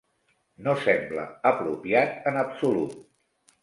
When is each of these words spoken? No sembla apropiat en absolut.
No 0.67 0.73
sembla 0.85 1.27
apropiat 1.53 2.19
en 2.35 2.45
absolut. 2.49 3.01